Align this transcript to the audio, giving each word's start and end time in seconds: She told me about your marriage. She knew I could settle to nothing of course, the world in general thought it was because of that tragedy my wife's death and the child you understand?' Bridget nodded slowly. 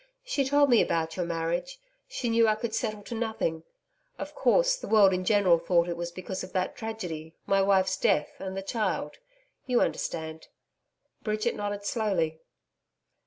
She 0.23 0.43
told 0.43 0.71
me 0.71 0.81
about 0.81 1.15
your 1.15 1.27
marriage. 1.27 1.79
She 2.07 2.27
knew 2.31 2.47
I 2.47 2.55
could 2.55 2.73
settle 2.73 3.03
to 3.03 3.13
nothing 3.13 3.65
of 4.17 4.33
course, 4.33 4.75
the 4.75 4.87
world 4.87 5.13
in 5.13 5.23
general 5.23 5.59
thought 5.59 5.87
it 5.87 5.95
was 5.95 6.11
because 6.11 6.43
of 6.43 6.53
that 6.53 6.75
tragedy 6.75 7.35
my 7.45 7.61
wife's 7.61 7.97
death 7.97 8.33
and 8.39 8.57
the 8.57 8.63
child 8.63 9.19
you 9.67 9.79
understand?' 9.79 10.47
Bridget 11.21 11.53
nodded 11.53 11.85
slowly. 11.85 12.39